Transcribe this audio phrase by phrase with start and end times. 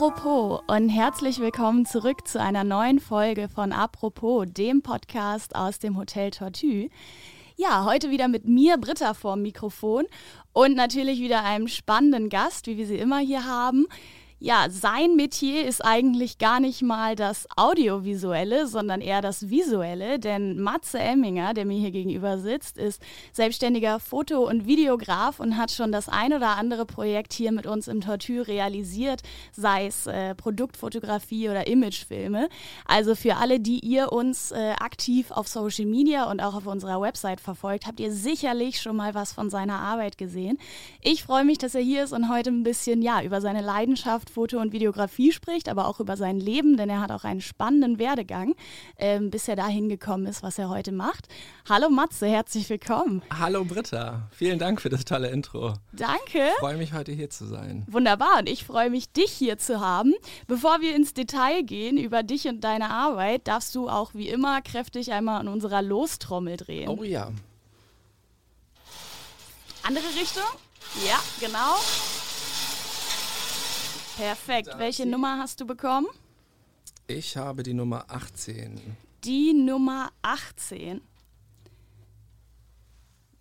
[0.00, 5.98] Apropos und herzlich willkommen zurück zu einer neuen Folge von Apropos, dem Podcast aus dem
[5.98, 6.88] Hotel Tortue.
[7.56, 10.06] Ja, heute wieder mit mir, Britta, vorm Mikrofon
[10.54, 13.88] und natürlich wieder einem spannenden Gast, wie wir sie immer hier haben
[14.42, 20.18] ja, sein Metier ist eigentlich gar nicht mal das Audiovisuelle, sondern eher das Visuelle.
[20.18, 25.70] Denn Matze Emminger, der mir hier gegenüber sitzt, ist selbstständiger Foto- und Videograf und hat
[25.70, 29.20] schon das ein oder andere Projekt hier mit uns im Tortue realisiert,
[29.52, 32.48] sei es äh, Produktfotografie oder Imagefilme.
[32.86, 37.02] Also für alle, die ihr uns äh, aktiv auf Social Media und auch auf unserer
[37.02, 40.56] Website verfolgt, habt ihr sicherlich schon mal was von seiner Arbeit gesehen.
[41.02, 44.29] Ich freue mich, dass er hier ist und heute ein bisschen ja über seine Leidenschaft
[44.30, 47.98] Foto und Videografie spricht, aber auch über sein Leben, denn er hat auch einen spannenden
[47.98, 48.54] Werdegang,
[48.96, 51.28] ähm, bis er dahin gekommen ist, was er heute macht.
[51.68, 53.22] Hallo Matze, herzlich willkommen.
[53.36, 55.74] Hallo Britta, vielen Dank für das tolle Intro.
[55.92, 56.48] Danke.
[56.54, 57.84] Ich freue mich, heute hier zu sein.
[57.90, 60.14] Wunderbar und ich freue mich, dich hier zu haben.
[60.46, 64.62] Bevor wir ins Detail gehen über dich und deine Arbeit, darfst du auch wie immer
[64.62, 66.88] kräftig einmal an unserer Lostrommel drehen.
[66.88, 67.30] Oh ja.
[69.82, 70.42] Andere Richtung?
[71.06, 71.76] Ja, genau.
[74.20, 74.68] Perfekt.
[74.76, 76.06] Welche Nummer hast du bekommen?
[77.06, 78.78] Ich habe die Nummer 18.
[79.24, 81.00] Die Nummer 18.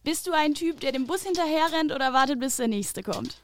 [0.04, 3.42] Bist du ein Typ, der dem Bus hinterher rennt oder wartet, bis der nächste kommt?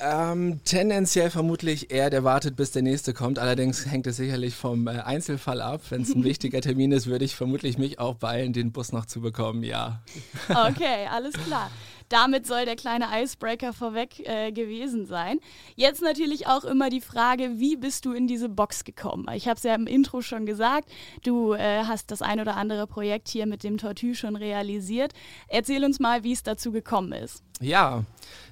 [0.00, 3.38] Ähm, tendenziell vermutlich eher, der wartet, bis der nächste kommt.
[3.38, 5.82] Allerdings hängt es sicherlich vom äh, Einzelfall ab.
[5.90, 9.06] Wenn es ein wichtiger Termin ist, würde ich vermutlich mich auch beeilen, den Bus noch
[9.06, 10.00] zu bekommen, ja.
[10.48, 11.70] Okay, alles klar.
[12.08, 15.40] Damit soll der kleine Icebreaker vorweg äh, gewesen sein.
[15.76, 19.26] Jetzt natürlich auch immer die Frage, wie bist du in diese Box gekommen?
[19.34, 20.88] Ich habe es ja im Intro schon gesagt,
[21.22, 25.12] du äh, hast das ein oder andere Projekt hier mit dem Tortue schon realisiert.
[25.48, 27.42] Erzähl uns mal, wie es dazu gekommen ist.
[27.60, 28.04] Ja,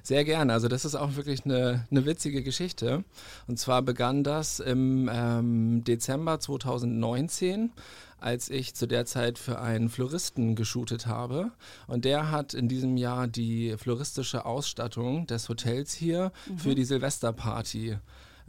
[0.03, 0.51] sehr gerne.
[0.53, 3.05] Also das ist auch wirklich eine, eine witzige Geschichte.
[3.47, 7.71] Und zwar begann das im ähm, Dezember 2019
[8.19, 11.51] als ich zu der Zeit für einen Floristen geshootet habe.
[11.87, 16.57] Und der hat in diesem Jahr die floristische Ausstattung des Hotels hier mhm.
[16.57, 17.97] für die Silvesterparty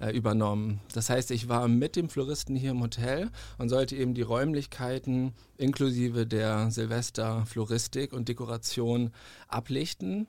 [0.00, 0.80] äh, übernommen.
[0.94, 5.32] Das heißt, ich war mit dem Floristen hier im Hotel und sollte eben die Räumlichkeiten
[5.56, 9.10] inklusive der Silvesterfloristik und Dekoration
[9.48, 10.28] ablichten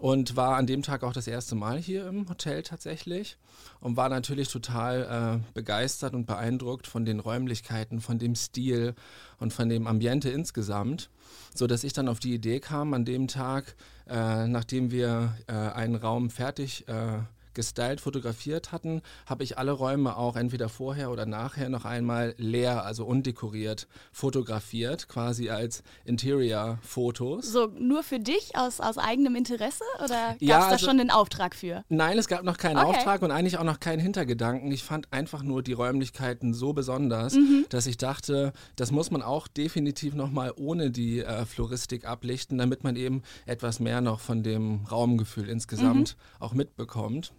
[0.00, 3.36] und war an dem Tag auch das erste Mal hier im Hotel tatsächlich
[3.80, 8.94] und war natürlich total äh, begeistert und beeindruckt von den Räumlichkeiten, von dem Stil
[9.38, 11.10] und von dem Ambiente insgesamt,
[11.54, 13.76] so dass ich dann auf die Idee kam an dem Tag,
[14.08, 17.18] äh, nachdem wir äh, einen Raum fertig äh,
[17.54, 22.84] gestylt fotografiert hatten, habe ich alle Räume auch entweder vorher oder nachher noch einmal leer,
[22.84, 27.46] also undekoriert fotografiert, quasi als Interior-Fotos.
[27.46, 30.98] So nur für dich aus, aus eigenem Interesse oder gab es ja, da also, schon
[30.98, 31.84] den Auftrag für?
[31.88, 32.96] Nein, es gab noch keinen okay.
[32.96, 34.70] Auftrag und eigentlich auch noch keinen Hintergedanken.
[34.72, 37.66] Ich fand einfach nur die Räumlichkeiten so besonders, mhm.
[37.68, 42.84] dass ich dachte, das muss man auch definitiv nochmal ohne die äh, Floristik ablichten, damit
[42.84, 46.44] man eben etwas mehr noch von dem Raumgefühl insgesamt mhm.
[46.44, 47.32] auch mitbekommt.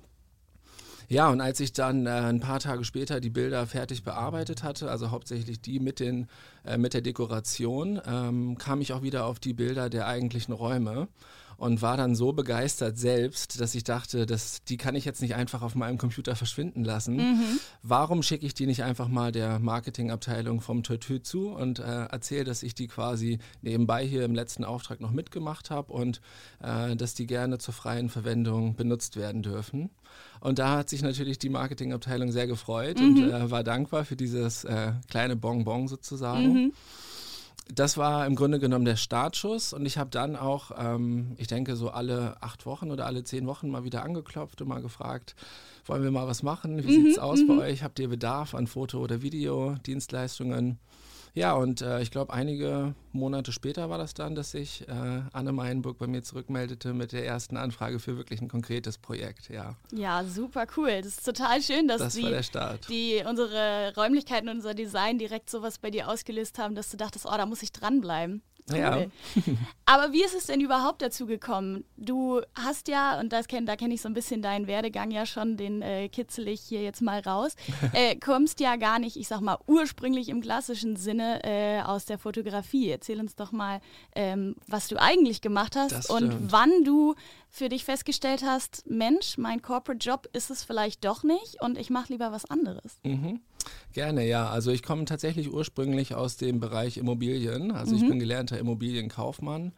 [1.08, 4.90] Ja, und als ich dann äh, ein paar Tage später die Bilder fertig bearbeitet hatte,
[4.90, 6.28] also hauptsächlich die mit, den,
[6.66, 11.08] äh, mit der Dekoration, ähm, kam ich auch wieder auf die Bilder der eigentlichen Räume
[11.58, 15.36] und war dann so begeistert selbst, dass ich dachte, das, die kann ich jetzt nicht
[15.36, 17.18] einfach auf meinem Computer verschwinden lassen.
[17.18, 17.60] Mhm.
[17.84, 22.46] Warum schicke ich die nicht einfach mal der Marketingabteilung vom Tortue zu und äh, erzähle,
[22.46, 26.22] dass ich die quasi nebenbei hier im letzten Auftrag noch mitgemacht habe und
[26.62, 29.90] äh, dass die gerne zur freien Verwendung benutzt werden dürfen.
[30.40, 33.06] Und da hat sich natürlich die Marketingabteilung sehr gefreut mhm.
[33.06, 36.54] und äh, war dankbar für dieses äh, kleine Bonbon sozusagen.
[36.54, 36.74] Mhm
[37.74, 41.76] das war im Grunde genommen der Startschuss und ich habe dann auch, ähm, ich denke,
[41.76, 45.36] so alle acht Wochen oder alle zehn Wochen mal wieder angeklopft und mal gefragt,
[45.86, 46.84] wollen wir mal was machen?
[46.84, 47.60] Wie mhm, sieht es aus bei mhm.
[47.60, 47.84] euch?
[47.84, 50.80] Habt ihr Bedarf an Foto- oder Videodienstleistungen?
[51.36, 55.52] Ja, und äh, ich glaube, einige Monate später war das dann, dass sich äh, Anne
[55.52, 59.76] Meinburg bei mir zurückmeldete mit der ersten Anfrage für wirklich ein konkretes Projekt, ja.
[59.92, 61.02] Ja, super cool.
[61.02, 62.34] Das ist total schön, dass das die,
[62.88, 67.26] die, unsere Räumlichkeiten und unser Design direkt sowas bei dir ausgelöst haben, dass du dachtest,
[67.26, 68.42] oh, da muss ich dranbleiben.
[68.70, 68.78] Cool.
[68.78, 69.06] Ja.
[69.86, 71.86] Aber wie ist es denn überhaupt dazu gekommen?
[71.98, 75.28] Du hast ja, und das kenn, da kenne ich so ein bisschen deinen Werdegang ja
[75.28, 77.56] schon, den äh, kitzel ich hier jetzt mal raus,
[77.94, 82.18] äh, kommst ja gar nicht, ich sag mal, ursprünglich im klassischen Sinne äh, aus der
[82.18, 82.90] Fotografie.
[82.90, 83.82] Erzähl uns doch mal,
[84.16, 87.14] ähm, was du eigentlich gemacht hast und wann du
[87.50, 91.92] für dich festgestellt hast, Mensch, mein Corporate Job ist es vielleicht doch nicht und ich
[91.92, 92.98] mache lieber was anderes.
[93.04, 93.42] Mhm.
[93.94, 94.50] Gerne, ja.
[94.50, 97.72] Also ich komme tatsächlich ursprünglich aus dem Bereich Immobilien.
[97.72, 98.02] Also mhm.
[98.02, 99.74] ich bin gelernter Immobilienkaufmann,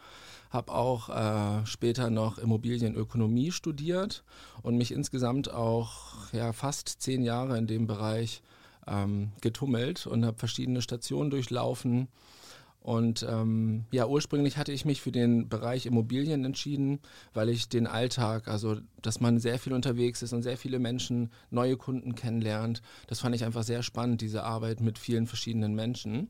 [0.50, 4.24] habe auch äh, später noch Immobilienökonomie studiert
[4.62, 8.42] und mich insgesamt auch ja, fast zehn Jahre in dem Bereich
[8.88, 12.08] ähm, getummelt und habe verschiedene Stationen durchlaufen
[12.88, 17.00] und ähm, ja, ursprünglich hatte ich mich für den Bereich Immobilien entschieden,
[17.34, 21.30] weil ich den Alltag, also dass man sehr viel unterwegs ist und sehr viele Menschen,
[21.50, 26.30] neue Kunden kennenlernt, das fand ich einfach sehr spannend, diese Arbeit mit vielen verschiedenen Menschen.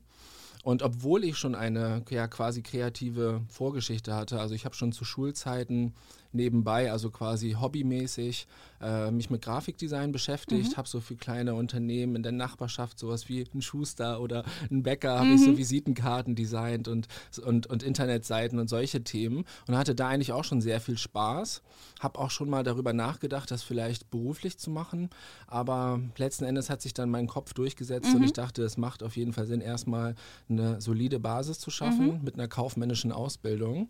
[0.64, 5.04] Und obwohl ich schon eine ja, quasi kreative Vorgeschichte hatte, also ich habe schon zu
[5.04, 5.94] Schulzeiten
[6.32, 8.46] nebenbei, also quasi hobbymäßig,
[8.80, 10.76] äh, mich mit Grafikdesign beschäftigt, mhm.
[10.76, 15.16] habe so für kleine Unternehmen in der Nachbarschaft, sowas wie ein Schuster oder ein Bäcker,
[15.16, 15.18] mhm.
[15.18, 17.08] habe ich so Visitenkarten designt und,
[17.44, 21.62] und, und Internetseiten und solche Themen und hatte da eigentlich auch schon sehr viel Spaß.
[22.00, 25.10] Habe auch schon mal darüber nachgedacht, das vielleicht beruflich zu machen,
[25.46, 28.16] aber letzten Endes hat sich dann mein Kopf durchgesetzt mhm.
[28.16, 30.14] und ich dachte, es macht auf jeden Fall Sinn, erstmal
[30.48, 32.24] eine solide Basis zu schaffen mhm.
[32.24, 33.88] mit einer kaufmännischen Ausbildung.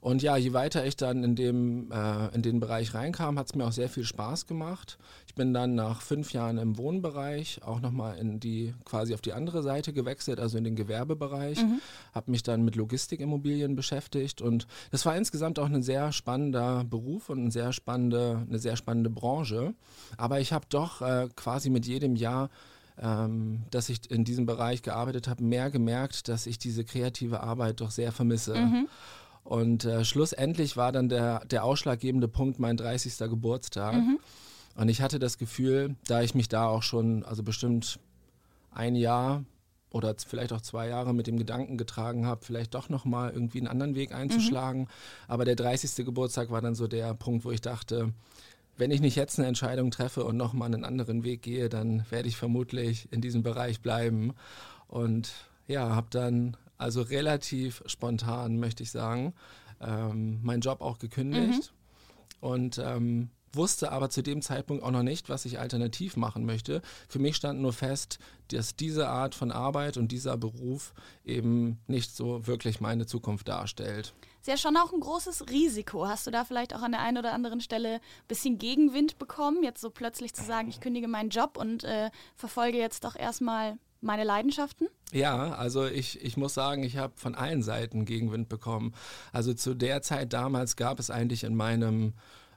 [0.00, 3.54] Und ja, je weiter ich dann in, dem, äh, in den Bereich reinkam, hat es
[3.54, 4.98] mir auch sehr viel Spaß gemacht.
[5.26, 9.32] Ich bin dann nach fünf Jahren im Wohnbereich auch nochmal in die, quasi auf die
[9.32, 11.80] andere Seite gewechselt, also in den Gewerbebereich, mhm.
[12.14, 17.28] habe mich dann mit Logistikimmobilien beschäftigt und das war insgesamt auch ein sehr spannender Beruf
[17.30, 19.74] und eine sehr spannende, eine sehr spannende Branche.
[20.16, 22.50] Aber ich habe doch äh, quasi mit jedem Jahr
[23.00, 27.80] ähm, dass ich in diesem Bereich gearbeitet habe, mehr gemerkt, dass ich diese kreative Arbeit
[27.80, 28.56] doch sehr vermisse.
[28.56, 28.88] Mhm.
[29.48, 33.16] Und äh, schlussendlich war dann der, der ausschlaggebende Punkt mein 30.
[33.30, 33.94] Geburtstag.
[33.94, 34.18] Mhm.
[34.74, 37.98] Und ich hatte das Gefühl, da ich mich da auch schon, also bestimmt
[38.72, 39.44] ein Jahr
[39.90, 43.68] oder vielleicht auch zwei Jahre mit dem Gedanken getragen habe, vielleicht doch nochmal irgendwie einen
[43.68, 44.82] anderen Weg einzuschlagen.
[44.82, 44.88] Mhm.
[45.28, 46.04] Aber der 30.
[46.04, 48.12] Geburtstag war dann so der Punkt, wo ich dachte,
[48.76, 52.28] wenn ich nicht jetzt eine Entscheidung treffe und nochmal einen anderen Weg gehe, dann werde
[52.28, 54.34] ich vermutlich in diesem Bereich bleiben.
[54.88, 55.32] Und
[55.66, 59.34] ja, habe dann also relativ spontan, möchte ich sagen,
[59.80, 61.72] ähm, meinen Job auch gekündigt
[62.40, 62.48] mhm.
[62.48, 66.82] und ähm, wusste aber zu dem Zeitpunkt auch noch nicht, was ich alternativ machen möchte.
[67.08, 70.92] Für mich stand nur fest, dass diese Art von Arbeit und dieser Beruf
[71.24, 74.14] eben nicht so wirklich meine Zukunft darstellt.
[74.40, 76.06] Ist ja schon auch ein großes Risiko.
[76.06, 79.62] Hast du da vielleicht auch an der einen oder anderen Stelle ein bisschen Gegenwind bekommen,
[79.62, 83.78] jetzt so plötzlich zu sagen, ich kündige meinen Job und äh, verfolge jetzt doch erstmal
[84.00, 84.88] meine Leidenschaften?
[85.12, 88.94] Ja, also ich, ich muss sagen, ich habe von allen Seiten Gegenwind bekommen.
[89.32, 92.14] Also zu der Zeit damals gab es eigentlich in meinem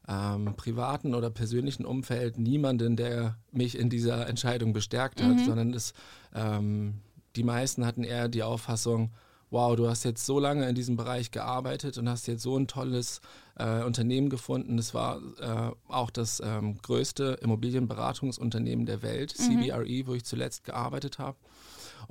[0.07, 5.45] ähm, privaten oder persönlichen Umfeld niemanden, der mich in dieser Entscheidung bestärkt hat, mhm.
[5.45, 5.93] sondern es,
[6.33, 7.01] ähm,
[7.35, 9.11] die meisten hatten eher die Auffassung,
[9.49, 12.67] wow, du hast jetzt so lange in diesem Bereich gearbeitet und hast jetzt so ein
[12.67, 13.21] tolles
[13.57, 14.77] äh, Unternehmen gefunden.
[14.77, 19.63] Das war äh, auch das ähm, größte Immobilienberatungsunternehmen der Welt, mhm.
[19.63, 21.37] CBRE, wo ich zuletzt gearbeitet habe.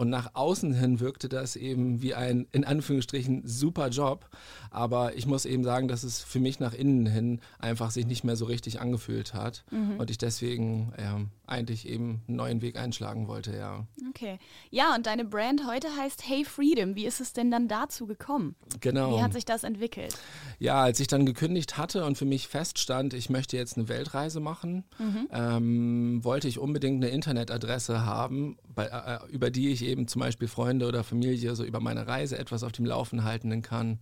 [0.01, 4.31] Und nach außen hin wirkte das eben wie ein, in Anführungsstrichen, super Job.
[4.71, 8.25] Aber ich muss eben sagen, dass es für mich nach innen hin einfach sich nicht
[8.25, 9.63] mehr so richtig angefühlt hat.
[9.71, 10.01] Mhm.
[10.01, 13.85] Und ich deswegen äh, eigentlich eben einen neuen Weg einschlagen wollte, ja.
[14.09, 14.39] Okay.
[14.71, 16.95] Ja, und deine Brand heute heißt Hey Freedom.
[16.95, 18.55] Wie ist es denn dann dazu gekommen?
[18.81, 19.19] Genau.
[19.19, 20.17] Wie hat sich das entwickelt?
[20.59, 24.41] Ja, als ich dann gekündigt hatte und für mich feststand, ich möchte jetzt eine Weltreise
[24.41, 25.29] machen, mhm.
[25.31, 30.49] ähm, wollte ich unbedingt eine Internetadresse haben, bei, äh, über die ich eben zum Beispiel
[30.49, 33.99] Freunde oder Familie so über meine Reise etwas auf dem Laufen halten kann.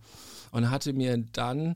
[0.51, 1.75] Und hatte mir dann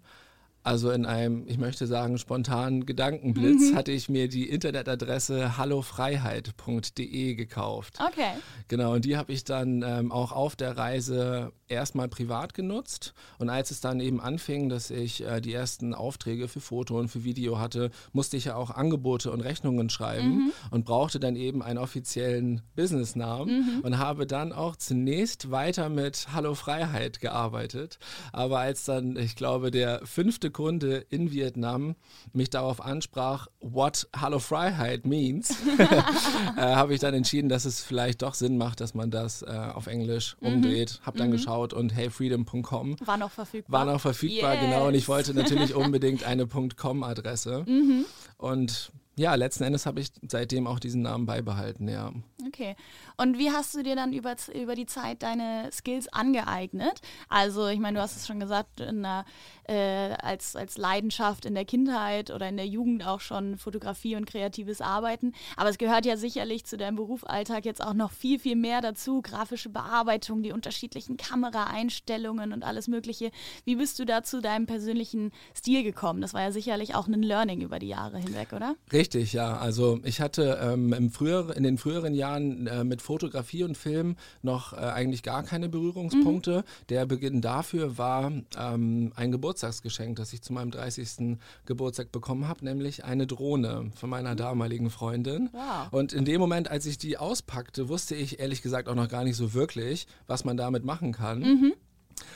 [0.64, 3.76] also in einem, ich möchte sagen, spontanen Gedankenblitz mhm.
[3.76, 8.00] hatte ich mir die Internetadresse hallofreiheit.de gekauft.
[8.00, 8.32] Okay.
[8.70, 13.14] Genau, und die habe ich dann ähm, auch auf der Reise erstmal privat genutzt.
[13.40, 17.10] Und als es dann eben anfing, dass ich äh, die ersten Aufträge für Foto und
[17.10, 20.54] für Video hatte, musste ich ja auch Angebote und Rechnungen schreiben mhm.
[20.72, 23.80] und brauchte dann eben einen offiziellen Businessnamen mhm.
[23.82, 28.00] und habe dann auch zunächst weiter mit Hallo Freiheit gearbeitet.
[28.32, 31.96] Aber als dann, ich glaube, der fünfte Kunde in Vietnam
[32.32, 38.22] mich darauf ansprach, what Hallo Freiheit means, äh, habe ich dann entschieden, dass es vielleicht
[38.22, 40.48] doch Sinn macht, dass man das äh, auf Englisch mhm.
[40.48, 41.02] umdreht.
[41.04, 41.34] Habe dann mhm.
[41.34, 43.86] geschaut und heyfreedom.com war noch verfügbar.
[43.86, 44.64] War noch verfügbar, yes.
[44.64, 44.88] genau.
[44.88, 47.66] Und ich wollte natürlich unbedingt eine .com-Adresse.
[47.68, 48.06] Mhm.
[48.38, 52.12] Und ja, letzten Endes habe ich seitdem auch diesen Namen beibehalten, ja.
[52.48, 52.76] Okay.
[53.18, 57.02] Und wie hast du dir dann über, über die Zeit deine Skills angeeignet?
[57.30, 59.26] Also, ich meine, du hast es schon gesagt, der,
[59.68, 64.26] äh, als, als Leidenschaft in der Kindheit oder in der Jugend auch schon Fotografie und
[64.26, 65.34] kreatives Arbeiten.
[65.56, 69.22] Aber es gehört ja sicherlich zu deinem Berufsalltag jetzt auch noch viel, viel mehr dazu.
[69.22, 73.32] Grafische Bearbeitung, die unterschiedlichen Kameraeinstellungen und alles Mögliche.
[73.66, 76.22] Wie bist du da zu deinem persönlichen Stil gekommen?
[76.22, 78.76] Das war ja sicherlich auch ein Learning über die Jahre hinweg, oder?
[78.92, 79.58] Richtig, ja.
[79.58, 83.78] Also, ich hatte ähm, im früher, in den früheren Jahren Jahren äh, mit Fotografie und
[83.78, 86.60] Film noch äh, eigentlich gar keine Berührungspunkte.
[86.60, 86.86] Mhm.
[86.90, 91.38] Der Beginn dafür war ähm, ein Geburtstagsgeschenk, das ich zu meinem 30.
[91.66, 94.38] Geburtstag bekommen habe, nämlich eine Drohne von meiner mhm.
[94.38, 95.50] damaligen Freundin.
[95.52, 95.92] Wow.
[95.92, 99.24] Und in dem Moment, als ich die auspackte, wusste ich ehrlich gesagt auch noch gar
[99.24, 101.40] nicht so wirklich, was man damit machen kann.
[101.40, 101.74] Mhm.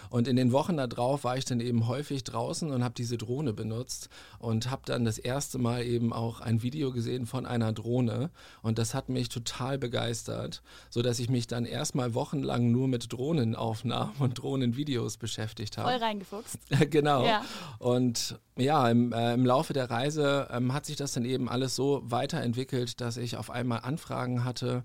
[0.09, 3.53] Und in den Wochen darauf war ich dann eben häufig draußen und habe diese Drohne
[3.53, 8.29] benutzt und habe dann das erste Mal eben auch ein Video gesehen von einer Drohne
[8.61, 13.11] und das hat mich total begeistert, so dass ich mich dann erstmal wochenlang nur mit
[13.11, 15.91] Drohnenaufnahmen und Drohnenvideos beschäftigt habe.
[15.91, 16.57] Voll reingefuchst.
[16.89, 17.25] genau.
[17.25, 17.43] Ja.
[17.79, 21.75] Und ja, im, äh, im Laufe der Reise ähm, hat sich das dann eben alles
[21.75, 24.83] so weiterentwickelt, dass ich auf einmal Anfragen hatte,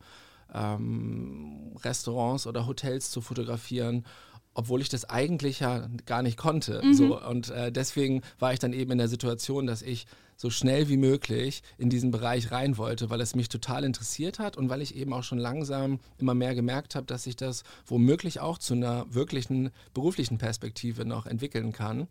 [0.54, 4.04] ähm, Restaurants oder Hotels zu fotografieren
[4.54, 6.80] obwohl ich das eigentlich ja gar nicht konnte.
[6.84, 6.94] Mhm.
[6.94, 7.20] So.
[7.20, 10.06] Und äh, deswegen war ich dann eben in der Situation, dass ich
[10.42, 14.56] so schnell wie möglich in diesen Bereich rein wollte, weil es mich total interessiert hat
[14.56, 18.40] und weil ich eben auch schon langsam immer mehr gemerkt habe, dass ich das womöglich
[18.40, 22.08] auch zu einer wirklichen beruflichen Perspektive noch entwickeln kann.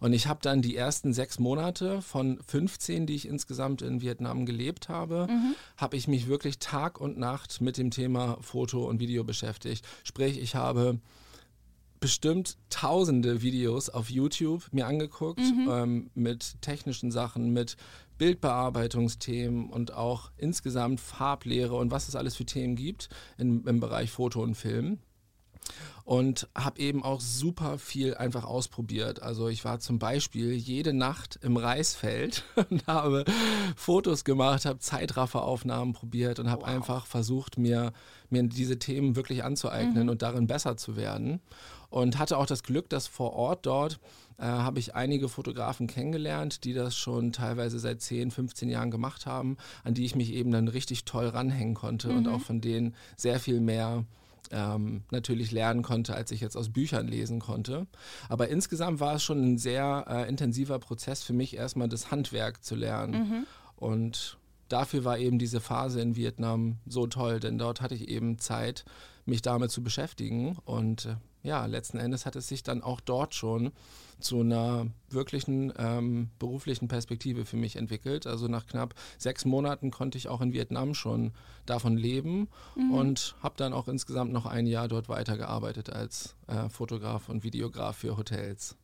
[0.00, 4.46] Und ich habe dann die ersten sechs Monate von 15, die ich insgesamt in Vietnam
[4.46, 5.54] gelebt habe, mhm.
[5.76, 9.84] habe ich mich wirklich Tag und Nacht mit dem Thema Foto und Video beschäftigt.
[10.02, 10.98] Sprich, ich habe
[12.06, 15.68] bestimmt tausende Videos auf YouTube mir angeguckt mhm.
[15.68, 17.76] ähm, mit technischen Sachen, mit
[18.16, 23.08] Bildbearbeitungsthemen und auch insgesamt Farblehre und was es alles für Themen gibt
[23.38, 25.00] in, im Bereich Foto und Film
[26.04, 29.22] und habe eben auch super viel einfach ausprobiert.
[29.22, 33.24] Also ich war zum Beispiel jede Nacht im Reisfeld und habe
[33.74, 36.68] Fotos gemacht, habe Zeitrafferaufnahmen probiert und habe wow.
[36.68, 37.92] einfach versucht, mir,
[38.30, 40.10] mir diese Themen wirklich anzueignen mhm.
[40.10, 41.40] und darin besser zu werden.
[41.90, 43.98] Und hatte auch das Glück, dass vor Ort dort
[44.38, 49.26] äh, habe ich einige Fotografen kennengelernt, die das schon teilweise seit 10, 15 Jahren gemacht
[49.26, 52.18] haben, an die ich mich eben dann richtig toll ranhängen konnte mhm.
[52.18, 54.04] und auch von denen sehr viel mehr
[54.52, 57.86] ähm, natürlich lernen konnte, als ich jetzt aus Büchern lesen konnte.
[58.28, 62.64] Aber insgesamt war es schon ein sehr äh, intensiver Prozess für mich, erstmal das Handwerk
[62.64, 63.12] zu lernen.
[63.12, 63.46] Mhm.
[63.76, 64.38] Und
[64.68, 68.84] dafür war eben diese Phase in Vietnam so toll, denn dort hatte ich eben Zeit,
[69.24, 70.56] mich damit zu beschäftigen.
[70.64, 73.72] Und äh, ja, letzten Endes hat es sich dann auch dort schon
[74.18, 78.26] zu einer wirklichen ähm, beruflichen Perspektive für mich entwickelt.
[78.26, 81.32] Also nach knapp sechs Monaten konnte ich auch in Vietnam schon
[81.66, 82.92] davon leben mhm.
[82.92, 87.98] und habe dann auch insgesamt noch ein Jahr dort weitergearbeitet als äh, Fotograf und Videograf
[87.98, 88.76] für Hotels.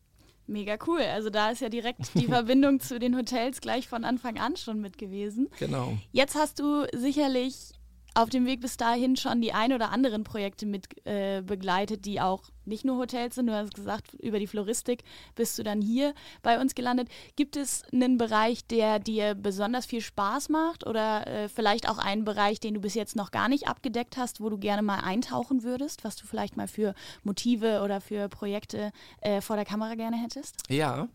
[0.47, 1.01] Mega cool.
[1.01, 4.81] Also da ist ja direkt die Verbindung zu den Hotels gleich von Anfang an schon
[4.81, 5.49] mit gewesen.
[5.59, 5.97] Genau.
[6.13, 7.73] Jetzt hast du sicherlich
[8.15, 12.21] auf dem Weg bis dahin schon die ein oder anderen Projekte mit äh, begleitet, die
[12.21, 15.05] auch nicht nur Hotels sind, du hast gesagt, über die Floristik
[15.35, 17.09] bist du dann hier bei uns gelandet.
[17.37, 22.25] Gibt es einen Bereich, der dir besonders viel Spaß macht oder äh, vielleicht auch einen
[22.25, 25.63] Bereich, den du bis jetzt noch gar nicht abgedeckt hast, wo du gerne mal eintauchen
[25.63, 30.17] würdest, was du vielleicht mal für Motive oder für Projekte äh, vor der Kamera gerne
[30.17, 30.57] hättest?
[30.69, 31.09] Ja,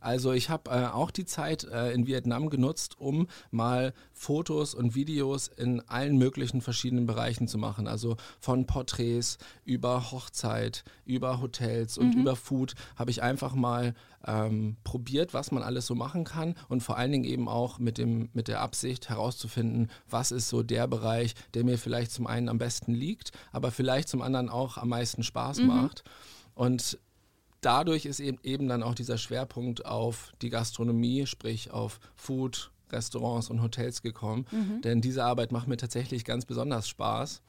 [0.00, 4.94] also ich habe äh, auch die Zeit äh, in Vietnam genutzt, um mal Fotos und
[4.94, 7.86] Videos in allen möglichen verschiedenen Bereichen zu machen.
[7.86, 12.22] Also von Porträts über Hochzeit, über Hotels und mhm.
[12.22, 13.94] über Food habe ich einfach mal
[14.26, 17.98] ähm, probiert, was man alles so machen kann und vor allen Dingen eben auch mit,
[17.98, 22.48] dem, mit der Absicht herauszufinden, was ist so der Bereich, der mir vielleicht zum einen
[22.48, 25.66] am besten liegt, aber vielleicht zum anderen auch am meisten Spaß mhm.
[25.66, 26.04] macht.
[26.54, 26.98] Und
[27.62, 33.50] dadurch ist eben, eben dann auch dieser Schwerpunkt auf die Gastronomie, sprich auf Food, Restaurants
[33.50, 34.82] und Hotels gekommen, mhm.
[34.82, 37.42] denn diese Arbeit macht mir tatsächlich ganz besonders Spaß.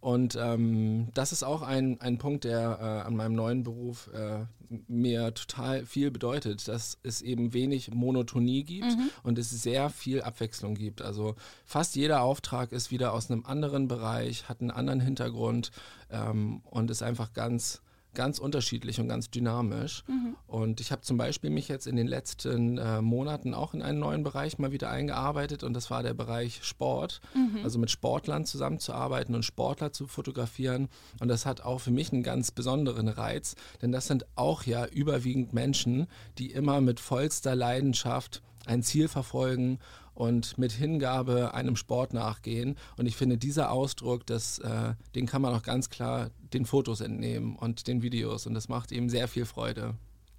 [0.00, 4.44] Und ähm, das ist auch ein, ein Punkt, der äh, an meinem neuen Beruf äh,
[4.88, 9.10] mir total viel bedeutet, dass es eben wenig Monotonie gibt mhm.
[9.22, 11.02] und es sehr viel Abwechslung gibt.
[11.02, 15.70] Also fast jeder Auftrag ist wieder aus einem anderen Bereich, hat einen anderen Hintergrund
[16.10, 17.82] ähm, und ist einfach ganz
[18.14, 20.04] ganz unterschiedlich und ganz dynamisch.
[20.06, 20.36] Mhm.
[20.46, 23.98] Und ich habe zum Beispiel mich jetzt in den letzten äh, Monaten auch in einen
[23.98, 27.20] neuen Bereich mal wieder eingearbeitet und das war der Bereich Sport.
[27.34, 27.60] Mhm.
[27.64, 30.88] Also mit Sportlern zusammenzuarbeiten und Sportler zu fotografieren.
[31.20, 34.86] Und das hat auch für mich einen ganz besonderen Reiz, denn das sind auch ja
[34.86, 36.06] überwiegend Menschen,
[36.38, 39.78] die immer mit vollster Leidenschaft ein Ziel verfolgen
[40.14, 42.76] und mit Hingabe einem Sport nachgehen.
[42.96, 47.00] Und ich finde, dieser Ausdruck, das, äh, den kann man auch ganz klar den Fotos
[47.00, 48.46] entnehmen und den Videos.
[48.46, 49.94] Und das macht ihm sehr viel Freude.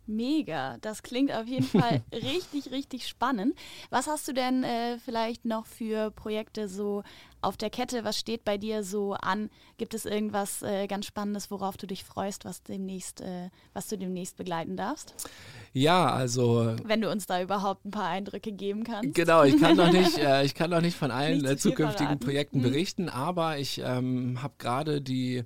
[0.08, 3.56] Mega, das klingt auf jeden Fall richtig, richtig spannend.
[3.90, 7.04] Was hast du denn äh, vielleicht noch für Projekte so
[7.42, 8.04] auf der Kette?
[8.04, 9.50] Was steht bei dir so an?
[9.78, 13.98] Gibt es irgendwas äh, ganz Spannendes, worauf du dich freust, was demnächst, äh, was du
[13.98, 15.16] demnächst begleiten darfst?
[15.74, 16.76] Ja, also.
[16.84, 19.16] Wenn du uns da überhaupt ein paar Eindrücke geben kannst.
[19.16, 22.60] Genau, ich kann noch nicht, äh, ich kann noch nicht von allen nicht zukünftigen Projekten
[22.60, 22.64] mhm.
[22.64, 25.44] berichten, aber ich ähm, habe gerade die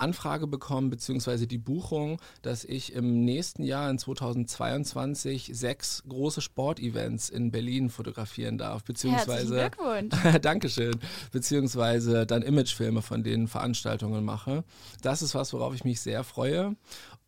[0.00, 7.28] Anfrage bekommen, beziehungsweise die Buchung, dass ich im nächsten Jahr, in 2022, sechs große Sportevents
[7.28, 9.60] in Berlin fotografieren darf, beziehungsweise.
[9.60, 10.40] Herzlichen Glückwunsch.
[10.42, 10.94] Dankeschön.
[11.32, 14.64] Beziehungsweise dann Imagefilme von den Veranstaltungen mache.
[15.02, 16.76] Das ist was, worauf ich mich sehr freue.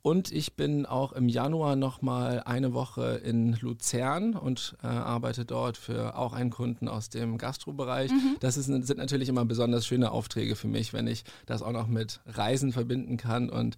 [0.03, 5.77] Und ich bin auch im Januar nochmal eine Woche in Luzern und äh, arbeite dort
[5.77, 8.11] für auch einen Kunden aus dem Gastrobereich.
[8.11, 8.37] Mhm.
[8.41, 11.87] Das ist, sind natürlich immer besonders schöne Aufträge für mich, wenn ich das auch noch
[11.87, 13.49] mit Reisen verbinden kann.
[13.49, 13.77] Und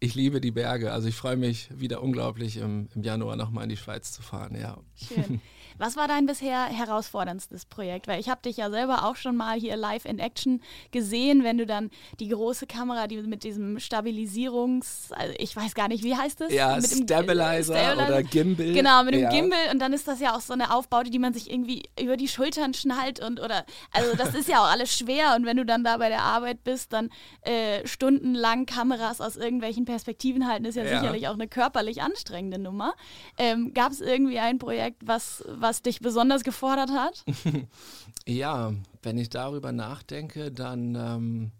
[0.00, 0.90] ich liebe die Berge.
[0.90, 4.56] Also ich freue mich wieder unglaublich im, im Januar nochmal in die Schweiz zu fahren.
[4.58, 4.78] Ja.
[4.96, 5.42] Schön.
[5.76, 8.08] Was war dein bisher herausforderndstes Projekt?
[8.08, 11.58] Weil ich habe dich ja selber auch schon mal hier live in Action gesehen, wenn
[11.58, 16.16] du dann die große Kamera, die mit diesem Stabilisierungs, also ich weiß gar nicht, wie
[16.16, 16.52] heißt das?
[16.52, 18.72] Ja, mit Stabilizer, Stabilizer, oder Gimbal.
[18.72, 19.30] Genau, mit dem ja.
[19.30, 22.16] Gimbal und dann ist das ja auch so eine Aufbaute, die man sich irgendwie über
[22.16, 25.66] die Schultern schnallt und oder, also das ist ja auch alles schwer und wenn du
[25.66, 27.10] dann da bei der Arbeit bist, dann
[27.42, 31.00] äh, stundenlang Kameras aus irgendwelchen Perspektiven halten, ist ja, ja.
[31.00, 32.94] sicherlich auch eine körperlich anstrengende Nummer.
[33.36, 37.24] Ähm, Gab es irgendwie ein Projekt, was, was was dich besonders gefordert hat?
[38.26, 38.72] ja,
[39.02, 41.52] wenn ich darüber nachdenke, dann ähm,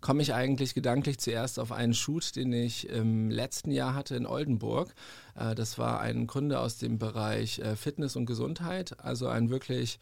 [0.00, 4.24] komme ich eigentlich gedanklich zuerst auf einen Shoot, den ich im letzten Jahr hatte in
[4.24, 4.94] Oldenburg.
[5.34, 9.98] Äh, das war ein Kunde aus dem Bereich äh, Fitness und Gesundheit, also ein wirklich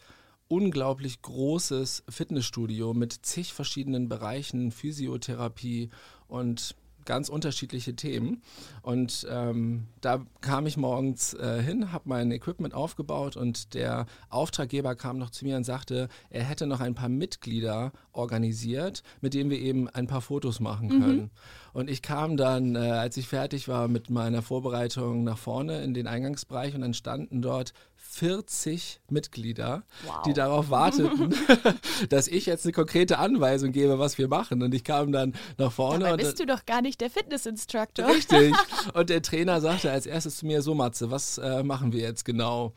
[0.47, 5.90] unglaublich großes Fitnessstudio mit zig verschiedenen Bereichen, Physiotherapie
[6.28, 6.76] und
[7.11, 8.40] ganz unterschiedliche Themen.
[8.83, 14.95] Und ähm, da kam ich morgens äh, hin, habe mein Equipment aufgebaut und der Auftraggeber
[14.95, 19.50] kam noch zu mir und sagte, er hätte noch ein paar Mitglieder organisiert, mit denen
[19.50, 21.00] wir eben ein paar Fotos machen mhm.
[21.00, 21.21] können.
[21.21, 21.31] Mhm.
[21.72, 25.94] Und ich kam dann, äh, als ich fertig war mit meiner Vorbereitung nach vorne in
[25.94, 30.22] den Eingangsbereich und dann standen dort 40 Mitglieder, wow.
[30.26, 31.34] die darauf warteten,
[32.08, 34.62] dass ich jetzt eine konkrete Anweisung gebe, was wir machen.
[34.62, 36.04] Und ich kam dann nach vorne.
[36.04, 38.08] Dabei bist du doch gar nicht der Fitnessinstructor.
[38.08, 38.52] Richtig.
[38.94, 42.24] Und der Trainer sagte als erstes zu mir, so Matze, was äh, machen wir jetzt
[42.24, 42.72] genau?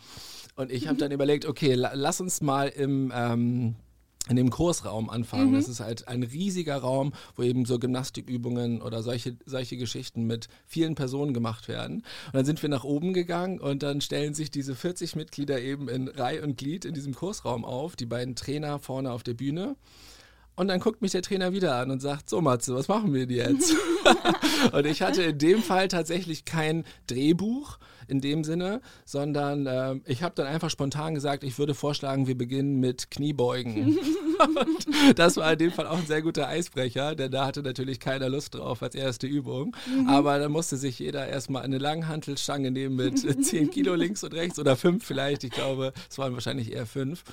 [0.56, 3.76] Und ich habe dann überlegt, okay, la lass uns mal im ähm,
[4.30, 5.52] in dem Kursraum anfangen.
[5.52, 5.56] Mhm.
[5.56, 10.48] Das ist halt ein riesiger Raum, wo eben so Gymnastikübungen oder solche, solche Geschichten mit
[10.66, 11.98] vielen Personen gemacht werden.
[12.28, 15.90] Und dann sind wir nach oben gegangen und dann stellen sich diese 40 Mitglieder eben
[15.90, 19.76] in Reihe und Glied in diesem Kursraum auf, die beiden Trainer vorne auf der Bühne.
[20.56, 23.26] Und dann guckt mich der Trainer wieder an und sagt, so Matze, was machen wir
[23.26, 23.76] denn jetzt?
[24.72, 30.22] und ich hatte in dem Fall tatsächlich kein Drehbuch in dem Sinne, sondern äh, ich
[30.22, 33.98] habe dann einfach spontan gesagt, ich würde vorschlagen, wir beginnen mit Kniebeugen.
[34.40, 38.00] und das war in dem Fall auch ein sehr guter Eisbrecher, denn da hatte natürlich
[38.00, 39.76] keiner Lust drauf als erste Übung.
[39.88, 40.10] Mhm.
[40.10, 44.60] Aber dann musste sich jeder erstmal eine Langhantelstange nehmen mit 10 Kilo links und rechts
[44.60, 45.44] oder 5 vielleicht.
[45.44, 47.24] Ich glaube, es waren wahrscheinlich eher 5.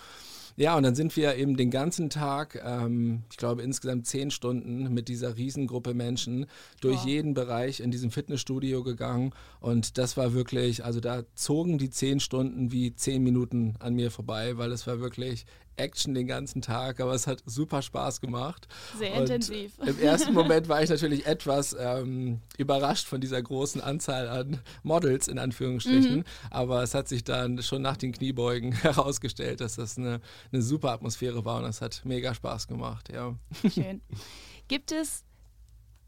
[0.57, 4.93] Ja, und dann sind wir eben den ganzen Tag, ähm, ich glaube insgesamt zehn Stunden
[4.93, 6.47] mit dieser Riesengruppe Menschen
[6.81, 7.07] durch wow.
[7.07, 9.33] jeden Bereich in diesem Fitnessstudio gegangen.
[9.61, 14.11] Und das war wirklich, also da zogen die zehn Stunden wie zehn Minuten an mir
[14.11, 15.47] vorbei, weil es war wirklich
[15.81, 18.69] Action den ganzen Tag, aber es hat super Spaß gemacht.
[18.99, 19.73] Sehr und intensiv.
[19.85, 25.27] Im ersten Moment war ich natürlich etwas ähm, überrascht von dieser großen Anzahl an Models
[25.29, 26.25] in Anführungsstrichen, mhm.
[26.51, 30.21] aber es hat sich dann schon nach den Kniebeugen herausgestellt, dass das eine,
[30.53, 33.35] eine super Atmosphäre war und es hat mega Spaß gemacht, ja.
[33.72, 34.00] Schön.
[34.68, 35.24] Gibt es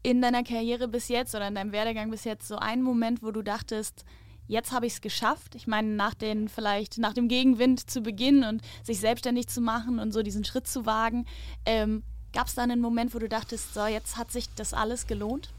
[0.03, 3.31] in deiner Karriere bis jetzt oder in deinem Werdegang bis jetzt so einen Moment, wo
[3.31, 4.05] du dachtest,
[4.47, 5.55] jetzt habe ich es geschafft.
[5.55, 9.99] Ich meine, nach den vielleicht nach dem Gegenwind zu beginnen und sich selbstständig zu machen
[9.99, 11.25] und so diesen Schritt zu wagen,
[11.65, 15.07] ähm, gab es dann einen Moment, wo du dachtest, so jetzt hat sich das alles
[15.07, 15.53] gelohnt?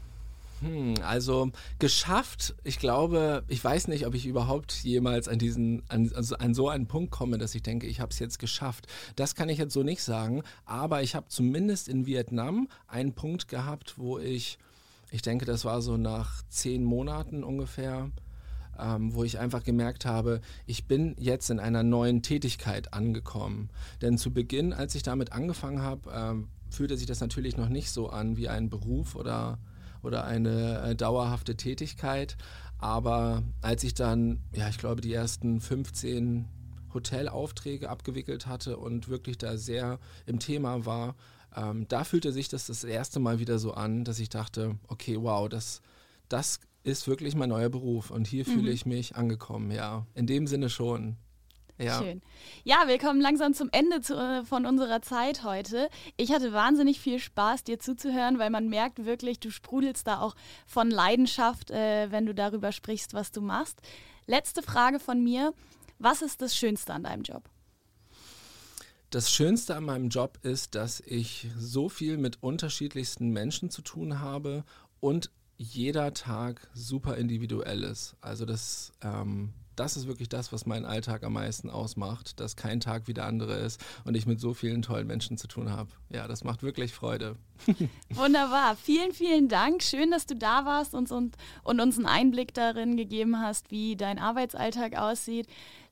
[0.65, 6.11] Hm, also geschafft, ich glaube, ich weiß nicht, ob ich überhaupt jemals an diesen, an,
[6.15, 8.87] also an so einen Punkt komme, dass ich denke, ich habe es jetzt geschafft.
[9.15, 13.47] Das kann ich jetzt so nicht sagen, aber ich habe zumindest in Vietnam einen Punkt
[13.47, 14.57] gehabt, wo ich,
[15.11, 18.09] ich denke, das war so nach zehn Monaten ungefähr,
[18.79, 23.69] ähm, wo ich einfach gemerkt habe, ich bin jetzt in einer neuen Tätigkeit angekommen.
[24.01, 27.91] Denn zu Beginn, als ich damit angefangen habe, ähm, fühlte sich das natürlich noch nicht
[27.91, 29.59] so an wie ein Beruf oder,
[30.05, 32.37] oder eine äh, dauerhafte Tätigkeit.
[32.77, 36.45] Aber als ich dann, ja, ich glaube, die ersten 15
[36.93, 41.15] Hotelaufträge abgewickelt hatte und wirklich da sehr im Thema war,
[41.55, 45.17] ähm, da fühlte sich das das erste Mal wieder so an, dass ich dachte, okay,
[45.19, 45.81] wow, das,
[46.29, 48.51] das ist wirklich mein neuer Beruf und hier mhm.
[48.51, 50.05] fühle ich mich angekommen, ja.
[50.13, 51.17] In dem Sinne schon.
[51.77, 51.99] Ja.
[51.99, 52.21] Schön.
[52.63, 55.89] Ja, wir kommen langsam zum Ende zu, äh, von unserer Zeit heute.
[56.15, 60.35] Ich hatte wahnsinnig viel Spaß, dir zuzuhören, weil man merkt wirklich, du sprudelst da auch
[60.65, 63.81] von Leidenschaft, äh, wenn du darüber sprichst, was du machst.
[64.25, 65.53] Letzte Frage von mir.
[65.99, 67.49] Was ist das Schönste an deinem Job?
[69.09, 74.19] Das Schönste an meinem Job ist, dass ich so viel mit unterschiedlichsten Menschen zu tun
[74.19, 74.63] habe
[74.99, 78.17] und jeder Tag super individuell ist.
[78.19, 82.79] Also das ähm, das ist wirklich das, was meinen Alltag am meisten ausmacht, dass kein
[82.79, 85.89] Tag wie der andere ist und ich mit so vielen tollen Menschen zu tun habe.
[86.09, 87.35] Ja, das macht wirklich Freude.
[88.09, 88.75] Wunderbar.
[88.75, 89.83] Vielen, vielen Dank.
[89.83, 93.95] Schön, dass du da warst und, und, und uns einen Einblick darin gegeben hast, wie
[93.95, 95.47] dein Arbeitsalltag aussieht.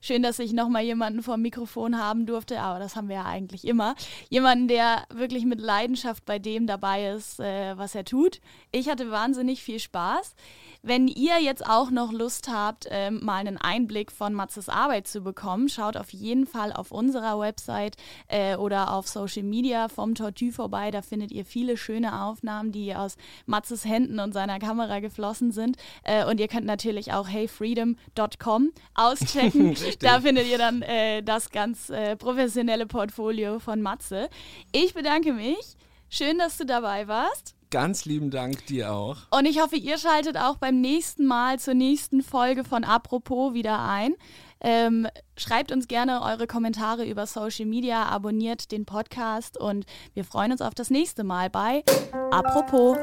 [0.06, 3.66] Schön, dass ich nochmal jemanden vor Mikrofon haben durfte, aber das haben wir ja eigentlich
[3.66, 3.94] immer.
[4.28, 8.42] Jemanden, der wirklich mit Leidenschaft bei dem dabei ist, äh, was er tut.
[8.70, 10.34] Ich hatte wahnsinnig viel Spaß.
[10.82, 15.22] Wenn ihr jetzt auch noch Lust habt, äh, mal einen Einblick von Matzes Arbeit zu
[15.22, 17.96] bekommen, schaut auf jeden Fall auf unserer Website
[18.28, 20.90] äh, oder auf Social Media vom Tortue vorbei.
[20.90, 25.78] Da findet ihr viele schöne Aufnahmen, die aus Matzes Händen und seiner Kamera geflossen sind.
[26.02, 29.74] Äh, und ihr könnt natürlich auch heyfreedom.com auschecken.
[29.98, 34.28] da findet ihr dann äh, das ganz äh, professionelle Portfolio von Matze.
[34.72, 35.76] Ich bedanke mich.
[36.08, 37.54] Schön, dass du dabei warst.
[37.70, 39.16] Ganz lieben Dank dir auch.
[39.30, 43.80] Und ich hoffe, ihr schaltet auch beim nächsten Mal zur nächsten Folge von Apropos wieder
[43.80, 44.14] ein.
[44.60, 50.52] Ähm, schreibt uns gerne eure Kommentare über Social Media, abonniert den Podcast und wir freuen
[50.52, 51.82] uns auf das nächste Mal bei
[52.30, 52.96] Apropos.